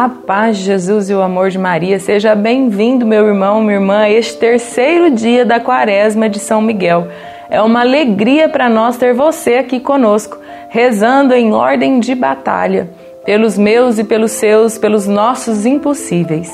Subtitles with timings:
[0.00, 1.98] A paz de Jesus e o amor de Maria.
[1.98, 7.08] Seja bem-vindo, meu irmão, minha irmã, a este terceiro dia da quaresma de São Miguel.
[7.50, 10.38] É uma alegria para nós ter você aqui conosco,
[10.70, 12.88] rezando em ordem de batalha,
[13.26, 16.50] pelos meus e pelos seus, pelos nossos impossíveis.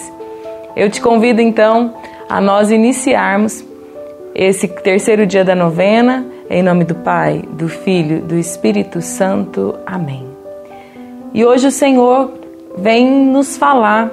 [0.74, 1.94] Eu te convido então
[2.28, 3.64] a nós iniciarmos
[4.34, 9.78] esse terceiro dia da novena, em nome do Pai, do Filho, do Espírito Santo.
[9.86, 10.26] Amém.
[11.32, 12.45] E hoje o Senhor
[12.76, 14.10] vem nos falar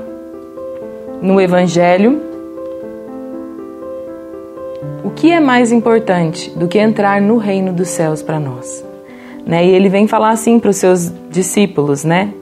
[1.21, 2.21] no Evangelho
[5.03, 8.83] o que é mais importante do que entrar no reino dos céus para nós.
[9.45, 9.65] Né?
[9.65, 12.33] E ele vem falar assim para os seus discípulos, né?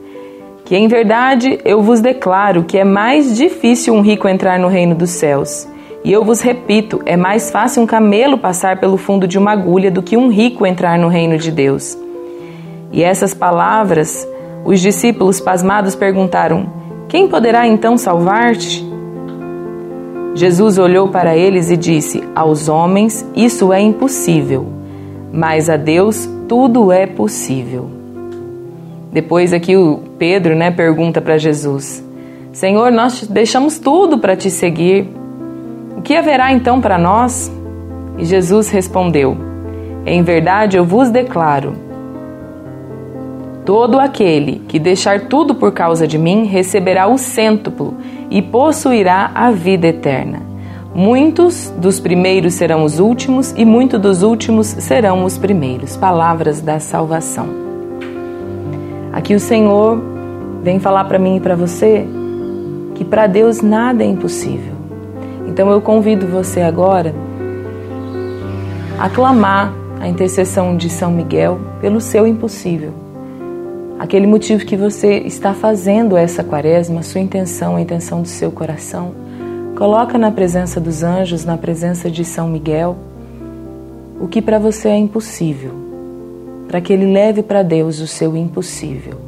[0.64, 4.94] Que em verdade eu vos declaro que é mais difícil um rico entrar no reino
[4.94, 5.68] dos céus.
[6.04, 9.90] E eu vos repito, é mais fácil um camelo passar pelo fundo de uma agulha
[9.90, 11.98] do que um rico entrar no reino de Deus.
[12.92, 14.28] E essas palavras
[14.64, 16.68] os discípulos, pasmados, perguntaram:
[17.08, 18.86] Quem poderá então salvar-te?
[20.34, 24.68] Jesus olhou para eles e disse: Aos homens isso é impossível,
[25.32, 27.90] mas a Deus tudo é possível.
[29.12, 32.04] Depois aqui o Pedro, né, pergunta para Jesus:
[32.54, 35.10] Senhor, nós deixamos tudo para te seguir.
[35.98, 37.52] O que haverá então para nós?
[38.18, 39.36] E Jesus respondeu:
[40.06, 41.74] Em verdade eu vos declaro,
[43.66, 47.96] Todo aquele que deixar tudo por causa de mim receberá o cêntuplo
[48.30, 50.42] e possuirá a vida eterna.
[50.96, 55.96] Muitos dos primeiros serão os últimos e muitos dos últimos serão os primeiros.
[55.96, 57.48] Palavras da salvação.
[59.14, 60.02] Aqui o Senhor
[60.64, 62.08] vem falar para mim e para você
[62.96, 64.74] que para Deus nada é impossível.
[65.48, 67.14] Então eu convido você agora
[68.98, 73.11] a clamar a intercessão de São Miguel pelo seu impossível
[74.02, 79.12] aquele motivo que você está fazendo essa quaresma, sua intenção, a intenção do seu coração,
[79.78, 82.98] coloca na presença dos anjos, na presença de São Miguel,
[84.20, 85.74] o que para você é impossível,
[86.68, 89.20] para que ele leve para Deus o seu impossível.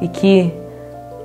[0.00, 0.52] E que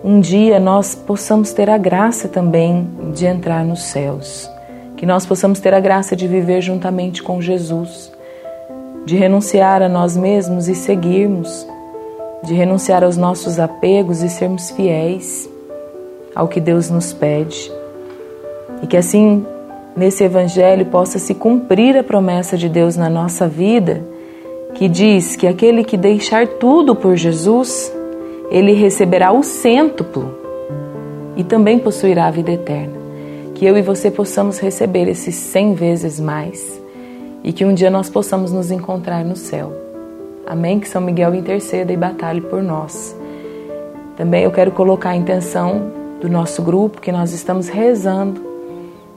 [0.04, 4.48] um dia nós possamos ter a graça também de entrar nos céus,
[4.96, 8.12] que nós possamos ter a graça de viver juntamente com Jesus,
[9.08, 11.66] de renunciar a nós mesmos e seguirmos
[12.44, 15.50] de renunciar aos nossos apegos e sermos fiéis
[16.36, 17.72] ao que Deus nos pede.
[18.82, 19.46] E que assim,
[19.96, 24.04] nesse Evangelho, possa se cumprir a promessa de Deus na nossa vida,
[24.76, 27.92] que diz que aquele que deixar tudo por Jesus,
[28.52, 30.32] ele receberá o cêntuplo
[31.36, 32.98] e também possuirá a vida eterna.
[33.56, 36.80] Que eu e você possamos receber esses cem vezes mais
[37.44, 39.87] e que um dia nós possamos nos encontrar no céu.
[40.48, 40.80] Amém?
[40.80, 43.14] Que São Miguel interceda e batalhe por nós.
[44.16, 45.92] Também eu quero colocar a intenção
[46.22, 48.42] do nosso grupo que nós estamos rezando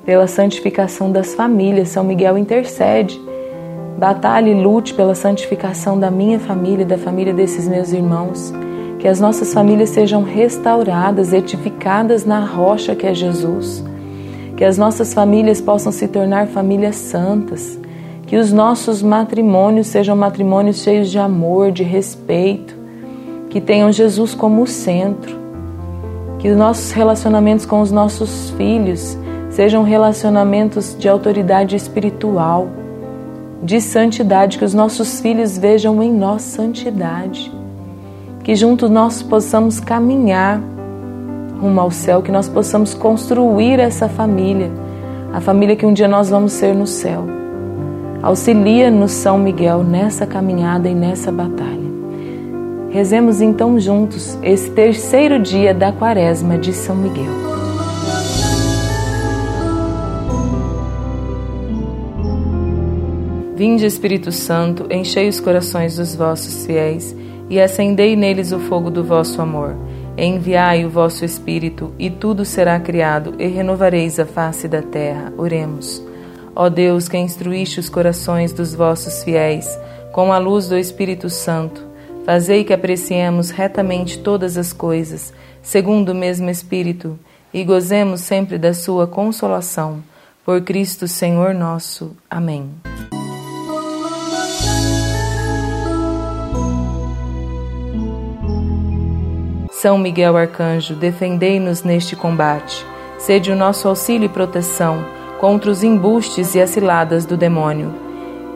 [0.04, 1.88] pela santificação das famílias.
[1.88, 3.20] São Miguel intercede.
[3.96, 8.52] Batalhe e lute pela santificação da minha família, da família desses meus irmãos.
[8.98, 13.84] Que as nossas famílias sejam restauradas, edificadas na rocha que é Jesus.
[14.56, 17.79] Que as nossas famílias possam se tornar famílias santas
[18.30, 22.76] que os nossos matrimônios sejam matrimônios cheios de amor, de respeito,
[23.48, 25.36] que tenham Jesus como centro.
[26.38, 29.18] Que os nossos relacionamentos com os nossos filhos
[29.50, 32.68] sejam relacionamentos de autoridade espiritual,
[33.64, 37.52] de santidade, que os nossos filhos vejam em nós santidade.
[38.44, 40.62] Que juntos nós possamos caminhar
[41.60, 44.70] rumo ao céu, que nós possamos construir essa família,
[45.32, 47.39] a família que um dia nós vamos ser no céu.
[48.22, 51.80] Auxilia-nos, São Miguel, nessa caminhada e nessa batalha.
[52.90, 57.32] Rezemos então juntos esse terceiro dia da Quaresma de São Miguel.
[63.54, 67.14] Vinde, Espírito Santo, enchei os corações dos vossos fiéis
[67.48, 69.76] e acendei neles o fogo do vosso amor.
[70.16, 75.32] Enviai o vosso Espírito, e tudo será criado, e renovareis a face da terra.
[75.38, 76.09] Oremos.
[76.62, 79.78] Ó Deus, que instruíste os corações dos vossos fiéis
[80.12, 81.82] com a luz do Espírito Santo,
[82.26, 87.18] fazei que apreciemos retamente todas as coisas, segundo o mesmo Espírito,
[87.50, 90.02] e gozemos sempre da sua consolação.
[90.44, 92.14] Por Cristo Senhor nosso.
[92.28, 92.70] Amém.
[99.70, 102.84] São Miguel Arcanjo, defendei-nos neste combate.
[103.18, 107.94] Sede o nosso auxílio e proteção contra os embustes e as ciladas do demônio.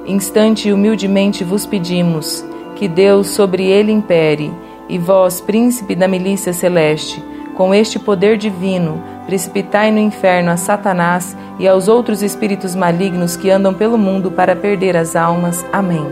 [0.07, 2.45] Instante e humildemente vos pedimos
[2.77, 4.53] que Deus sobre ele impere,
[4.87, 11.35] e vós, príncipe da milícia celeste, com este poder divino, precipitai no inferno a Satanás
[11.59, 15.65] e aos outros espíritos malignos que andam pelo mundo para perder as almas.
[15.73, 16.05] Amém.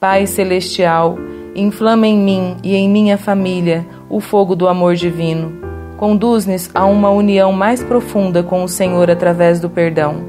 [0.00, 1.16] Pai Celestial,
[1.54, 5.65] inflama em mim e em minha família o fogo do amor divino.
[5.96, 10.24] Conduz-nos a uma união mais profunda com o Senhor através do perdão.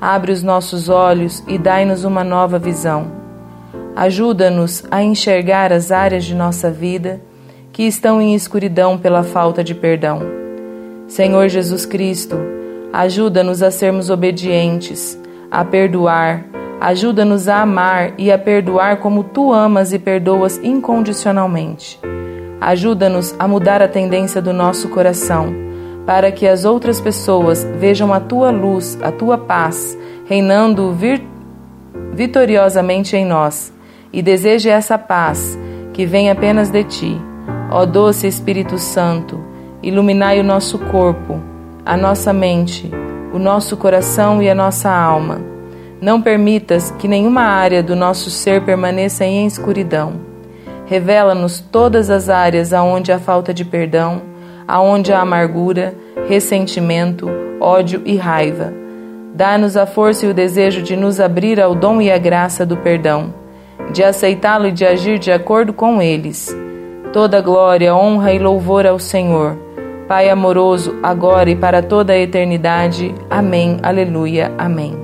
[0.00, 3.24] Abre os nossos olhos e dai-nos uma nova visão
[3.96, 7.20] Ajuda-nos a enxergar as áreas de nossa vida
[7.72, 10.20] que estão em escuridão pela falta de perdão.
[11.06, 12.36] Senhor Jesus Cristo,
[12.92, 15.16] ajuda-nos a sermos obedientes,
[15.48, 16.44] a perdoar,
[16.80, 22.00] ajuda-nos a amar e a perdoar como tu amas e perdoas incondicionalmente.
[22.66, 25.54] Ajuda-nos a mudar a tendência do nosso coração,
[26.06, 31.22] para que as outras pessoas vejam a tua luz, a tua paz, reinando vir
[32.14, 33.70] vitoriosamente em nós
[34.10, 35.58] e deseje essa paz
[35.92, 37.20] que vem apenas de ti.
[37.70, 39.38] Ó doce Espírito Santo,
[39.82, 41.38] iluminai o nosso corpo,
[41.84, 42.90] a nossa mente,
[43.30, 45.38] o nosso coração e a nossa alma.
[46.00, 50.33] Não permitas que nenhuma área do nosso ser permaneça em escuridão.
[50.86, 54.22] Revela-nos todas as áreas aonde há falta de perdão,
[54.66, 55.94] aonde há amargura,
[56.28, 57.28] ressentimento,
[57.60, 58.72] ódio e raiva.
[59.34, 62.76] Dá-nos a força e o desejo de nos abrir ao dom e à graça do
[62.76, 63.44] perdão
[63.92, 66.54] de aceitá-lo e de agir de acordo com eles.
[67.12, 69.56] Toda glória, honra e louvor ao Senhor,
[70.08, 73.14] Pai amoroso, agora e para toda a eternidade.
[73.30, 73.78] Amém.
[73.82, 74.52] Aleluia.
[74.58, 75.03] Amém.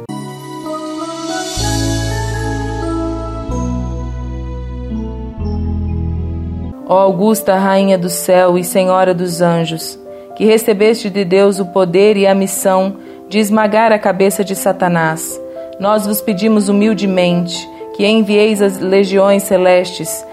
[6.92, 9.96] Ó Augusta Rainha do céu e Senhora dos anjos,
[10.34, 12.96] que recebeste de Deus o poder e a missão
[13.28, 15.40] de esmagar a cabeça de Satanás,
[15.78, 17.56] nós vos pedimos humildemente
[17.94, 20.26] que envieis as legiões celestes,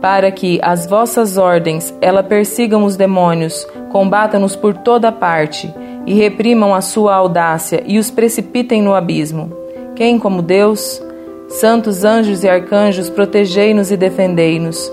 [0.00, 5.72] para que as vossas ordens ela persigam os demônios, combatam-nos por toda parte
[6.06, 9.52] e reprimam a sua audácia e os precipitem no abismo.
[9.94, 11.00] Quem como Deus?
[11.50, 14.90] Santos anjos e arcanjos, protegei-nos e defendei-nos.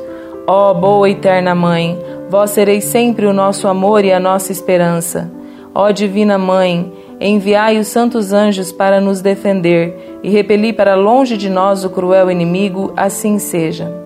[0.48, 2.00] Ó boa e eterna Mãe,
[2.30, 5.30] vós sereis sempre o nosso amor e a nossa esperança.
[5.76, 11.50] Ó Divina Mãe, Enviai os santos anjos para nos defender e repeli para longe de
[11.50, 14.06] nós o cruel inimigo, assim seja.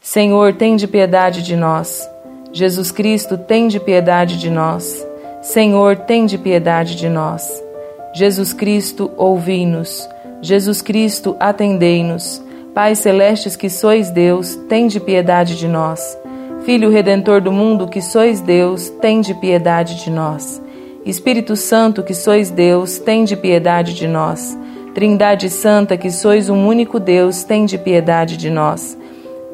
[0.00, 2.10] Senhor, tem de piedade de nós.
[2.52, 5.06] Jesus Cristo, tem de piedade de nós.
[5.40, 7.65] Senhor, tem de piedade de nós.
[8.16, 10.08] Jesus Cristo, ouvi-nos.
[10.40, 12.42] Jesus Cristo, atendei-nos.
[12.74, 16.18] Pai celestes que sois Deus, tende piedade de nós.
[16.64, 20.62] Filho redentor do mundo que sois Deus, tende piedade de nós.
[21.04, 24.58] Espírito Santo que sois Deus, tende piedade de nós.
[24.94, 28.96] Trindade Santa que sois um único Deus, tende piedade de nós.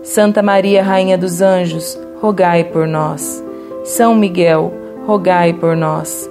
[0.05, 3.43] Santa Maria, Rainha dos Anjos, rogai por nós.
[3.83, 4.73] São Miguel,
[5.05, 6.31] rogai por nós.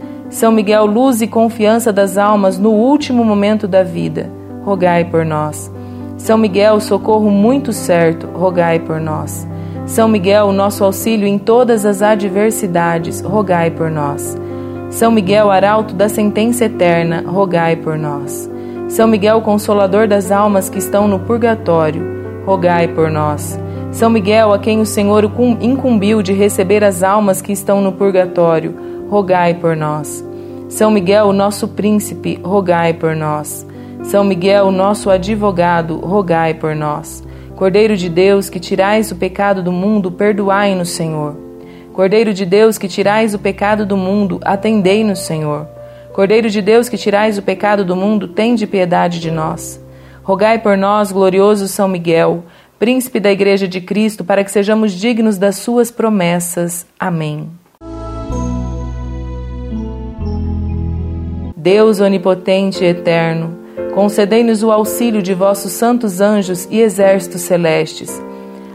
[0.31, 4.31] São Miguel, luz e confiança das almas no último momento da vida,
[4.63, 5.69] rogai por nós.
[6.17, 9.45] São Miguel, socorro muito certo, rogai por nós.
[9.85, 14.37] São Miguel, nosso auxílio em todas as adversidades, rogai por nós.
[14.89, 18.49] São Miguel, arauto da sentença eterna, rogai por nós.
[18.87, 22.01] São Miguel, consolador das almas que estão no purgatório,
[22.45, 23.59] rogai por nós.
[23.91, 28.90] São Miguel, a quem o Senhor incumbiu de receber as almas que estão no purgatório,
[29.11, 30.23] rogai por nós.
[30.69, 33.67] São Miguel, nosso príncipe, rogai por nós.
[34.03, 37.21] São Miguel, nosso advogado, rogai por nós.
[37.57, 41.35] Cordeiro de Deus, que tirais o pecado do mundo, perdoai-nos, Senhor.
[41.91, 45.67] Cordeiro de Deus, que tirais o pecado do mundo, atendei-nos, Senhor.
[46.13, 49.77] Cordeiro de Deus, que tirais o pecado do mundo, tende piedade de nós.
[50.23, 52.45] Rogai por nós, glorioso São Miguel,
[52.79, 56.87] príncipe da Igreja de Cristo, para que sejamos dignos das suas promessas.
[56.97, 57.60] Amém.
[61.61, 63.55] Deus onipotente e eterno,
[63.93, 68.19] concedei-nos o auxílio de vossos santos anjos e exércitos celestes,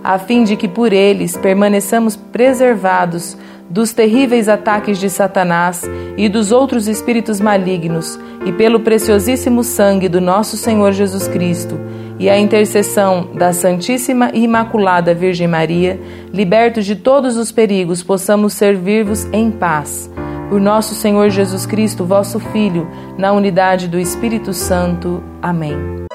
[0.04, 3.36] a fim de que por eles permaneçamos preservados
[3.68, 5.82] dos terríveis ataques de Satanás
[6.16, 11.76] e dos outros espíritos malignos, e pelo preciosíssimo sangue do nosso Senhor Jesus Cristo
[12.20, 16.00] e a intercessão da Santíssima e Imaculada Virgem Maria,
[16.32, 20.08] libertos de todos os perigos, possamos servir-vos em paz.
[20.48, 22.88] Por nosso Senhor Jesus Cristo, vosso Filho,
[23.18, 25.22] na unidade do Espírito Santo.
[25.42, 26.06] Amém.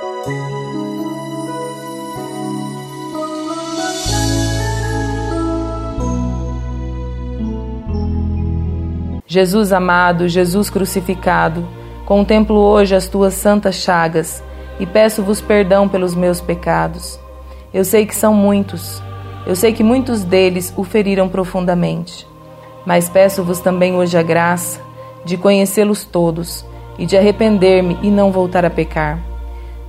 [9.32, 11.66] Jesus amado, Jesus crucificado,
[12.06, 14.44] contemplo hoje as tuas santas chagas
[14.78, 17.18] e peço-vos perdão pelos meus pecados.
[17.74, 19.02] Eu sei que são muitos,
[19.46, 22.28] eu sei que muitos deles o feriram profundamente,
[22.86, 24.80] mas peço-vos também hoje a graça
[25.24, 26.66] de conhecê-los todos
[26.98, 29.20] e de arrepender-me e não voltar a pecar.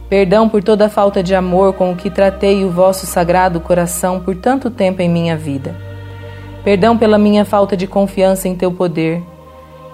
[0.08, 4.20] Perdão por toda a falta de amor com o que tratei o vosso sagrado coração
[4.20, 5.74] por tanto tempo em minha vida.
[6.62, 9.22] Perdão pela minha falta de confiança em teu poder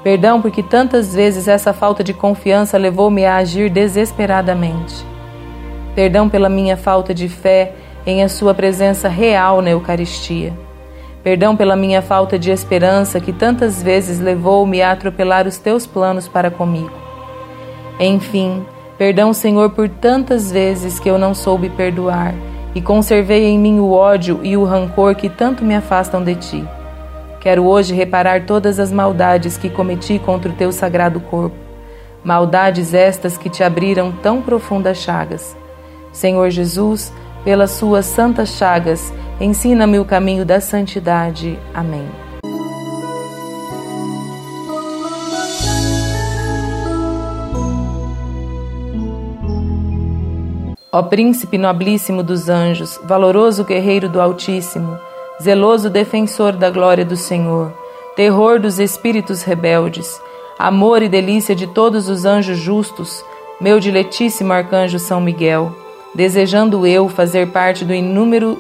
[0.03, 5.05] Perdão porque tantas vezes essa falta de confiança levou-me a agir desesperadamente.
[5.95, 7.75] Perdão pela minha falta de fé
[8.07, 10.53] em a Sua presença real na Eucaristia.
[11.23, 16.29] Perdão pela minha falta de esperança que tantas vezes levou-me a atropelar os teus planos
[16.29, 16.93] para comigo.
[17.99, 18.65] Enfim,
[18.97, 22.35] perdão, Senhor, por tantas vezes que eu não soube perdoar
[22.75, 26.69] e conservei em mim o ódio e o rancor que tanto me afastam de ti.
[27.41, 31.57] Quero hoje reparar todas as maldades que cometi contra o teu sagrado corpo,
[32.23, 35.57] maldades estas que te abriram tão profundas chagas.
[36.13, 37.13] Senhor Jesus,
[37.45, 41.59] pelas suas santas chagas, ensina-me o caminho da santidade.
[41.75, 42.07] Amém.
[50.91, 54.99] Ó Príncipe nobilíssimo dos anjos, valoroso guerreiro do Altíssimo,
[55.41, 57.73] zeloso defensor da glória do Senhor,
[58.17, 60.21] terror dos espíritos rebeldes,
[60.59, 63.23] amor e delícia de todos os anjos justos,
[63.61, 65.73] meu diletíssimo arcanjo São Miguel,
[66.15, 68.59] desejando eu fazer parte do inúmero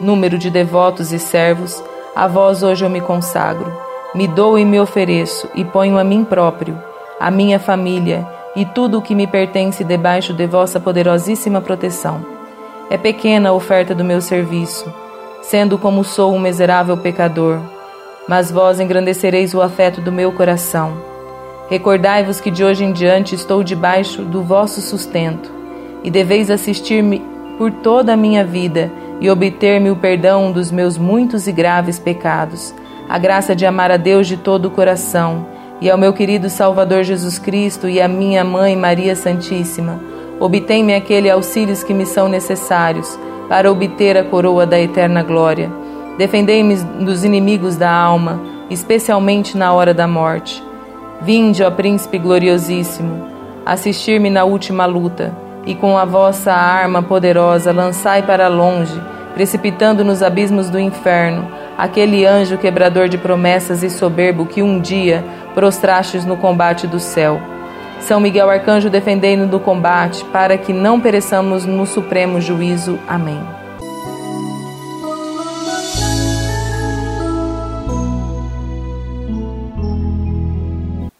[0.00, 1.82] número de devotos e servos,
[2.14, 3.72] a vós hoje eu me consagro,
[4.14, 6.78] me dou e me ofereço e ponho a mim próprio,
[7.18, 12.24] a minha família e tudo o que me pertence debaixo de vossa poderosíssima proteção.
[12.88, 14.92] É pequena a oferta do meu serviço
[15.48, 17.60] sendo como sou um miserável pecador.
[18.28, 20.94] Mas vós engrandecereis o afeto do meu coração.
[21.68, 25.50] Recordai-vos que de hoje em diante estou debaixo do vosso sustento,
[26.02, 27.22] e deveis assistir-me
[27.56, 32.74] por toda a minha vida e obter-me o perdão dos meus muitos e graves pecados,
[33.08, 35.46] a graça de amar a Deus de todo o coração,
[35.80, 40.00] e ao meu querido Salvador Jesus Cristo e à minha mãe Maria Santíssima.
[40.40, 43.18] Obtém-me aquele auxílios que me são necessários
[43.48, 45.70] para obter a coroa da eterna glória.
[46.18, 50.62] Defendei-me dos inimigos da alma, especialmente na hora da morte.
[51.22, 53.26] Vinde, ó Príncipe gloriosíssimo,
[53.64, 55.34] assistir-me na última luta,
[55.66, 58.98] e com a vossa arma poderosa lançai para longe,
[59.34, 61.46] precipitando nos abismos do inferno,
[61.76, 65.22] aquele anjo quebrador de promessas e soberbo que um dia
[65.54, 67.40] prostrastes no combate do céu.
[68.00, 72.98] São Miguel Arcanjo, defendei-nos do combate, para que não pereçamos no supremo juízo.
[73.08, 73.40] Amém.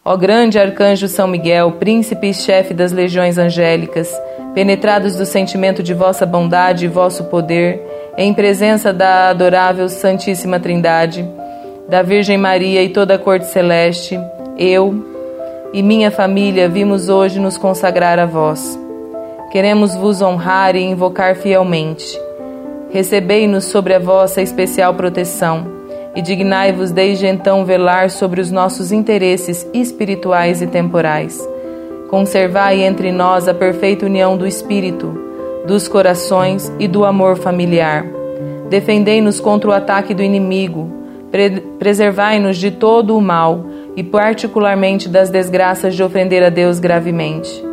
[0.09, 4.09] Ó grande arcanjo São Miguel, príncipe e chefe das legiões angélicas,
[4.57, 7.79] penetrados do sentimento de vossa bondade e vosso poder,
[8.17, 11.29] em presença da adorável Santíssima Trindade,
[11.87, 14.19] da Virgem Maria e toda a corte celeste,
[14.57, 15.05] eu,
[15.75, 18.81] e minha família vimos hoje nos consagrar a vós.
[19.53, 22.19] Queremos vos honrar e invocar fielmente.
[22.91, 25.67] Recebei-nos sobre a vossa especial proteção
[26.15, 31.47] e dignai-vos desde então velar sobre os nossos interesses espirituais e temporais.
[32.09, 35.19] Conservai entre nós a perfeita união do espírito,
[35.67, 38.07] dos corações e do amor familiar.
[38.71, 40.89] Defendei-nos contra o ataque do inimigo,
[41.31, 43.65] pre preservai-nos de todo o mal
[43.97, 47.65] e particularmente das desgraças de ofender a Deus gravemente.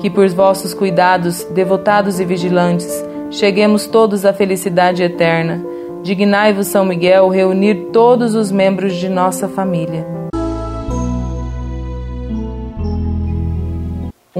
[0.00, 5.64] Que por vossos cuidados, devotados e vigilantes, cheguemos todos à felicidade eterna.
[6.02, 10.15] Dignai-vos, São Miguel, reunir todos os membros de nossa família.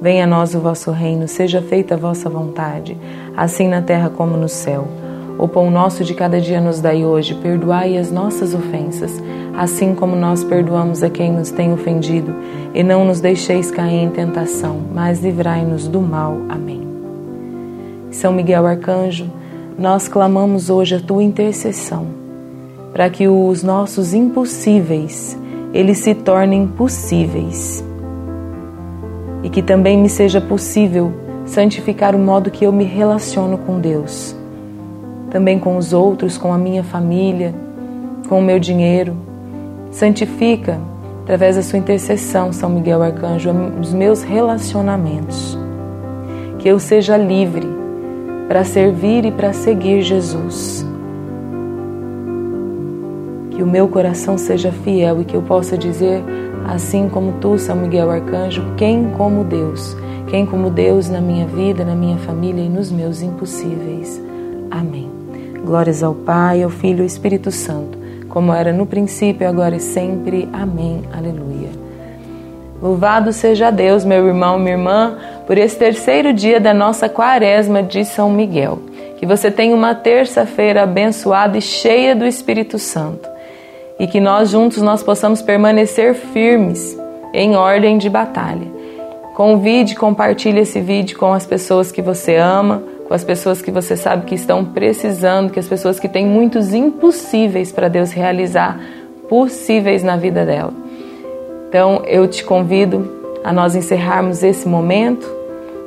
[0.00, 2.96] Venha a nós o vosso reino, seja feita a vossa vontade,
[3.36, 4.86] assim na terra como no céu.
[5.36, 9.20] O pão nosso de cada dia nos dai hoje, perdoai as nossas ofensas,
[9.56, 12.32] assim como nós perdoamos a quem nos tem ofendido,
[12.72, 16.36] e não nos deixeis cair em tentação, mas livrai-nos do mal.
[16.48, 16.86] Amém.
[18.10, 19.28] São Miguel Arcanjo,
[19.76, 22.06] nós clamamos hoje a tua intercessão,
[22.92, 25.36] para que os nossos impossíveis
[25.74, 27.87] eles se tornem possíveis.
[29.42, 31.12] E que também me seja possível
[31.44, 34.36] santificar o modo que eu me relaciono com Deus
[35.30, 37.54] também com os outros, com a minha família,
[38.28, 39.16] com o meu dinheiro.
[39.90, 40.78] Santifica,
[41.22, 45.58] através da sua intercessão, São Miguel Arcanjo, os meus relacionamentos.
[46.58, 47.66] Que eu seja livre
[48.48, 50.86] para servir e para seguir Jesus.
[53.50, 56.22] Que o meu coração seja fiel e que eu possa dizer,
[56.68, 59.96] assim como tu, São Miguel Arcanjo, quem como Deus,
[60.28, 64.22] quem como Deus na minha vida, na minha família e nos meus impossíveis.
[64.70, 65.10] Amém.
[65.64, 67.98] Glórias ao Pai, ao Filho e ao Espírito Santo,
[68.28, 70.46] como era no princípio, agora e sempre.
[70.52, 71.02] Amém.
[71.10, 71.70] Aleluia.
[72.80, 78.04] Louvado seja Deus, meu irmão, minha irmã, por esse terceiro dia da nossa quaresma de
[78.04, 78.78] São Miguel.
[79.18, 83.37] Que você tenha uma terça-feira abençoada e cheia do Espírito Santo.
[83.98, 86.96] E que nós juntos nós possamos permanecer firmes
[87.34, 88.66] em ordem de batalha.
[89.34, 93.96] Convide, compartilhe esse vídeo com as pessoas que você ama com as pessoas que você
[93.96, 98.78] sabe que estão precisando, que as pessoas que têm muitos impossíveis para Deus realizar
[99.28, 100.74] possíveis na vida dela.
[101.68, 103.10] Então eu te convido
[103.42, 105.37] a nós encerrarmos esse momento.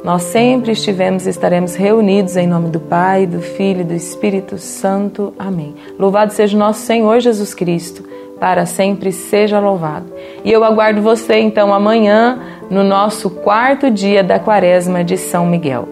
[0.03, 4.57] Nós sempre estivemos e estaremos reunidos em nome do Pai, do Filho e do Espírito
[4.57, 5.33] Santo.
[5.37, 5.75] Amém.
[5.99, 8.03] Louvado seja o nosso Senhor Jesus Cristo,
[8.39, 10.07] para sempre seja louvado.
[10.43, 15.87] E eu aguardo você então amanhã no nosso quarto dia da Quaresma de São Miguel.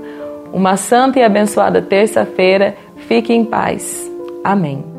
[0.52, 2.76] Uma santa e abençoada terça-feira.
[3.08, 4.12] Fique em paz.
[4.43, 4.99] Amém.